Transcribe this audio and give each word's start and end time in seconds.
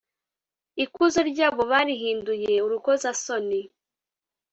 ikuzo 0.83 1.19
ryabo 1.31 1.61
barihinduye 1.71 2.53
urukozasoni. 2.65 3.61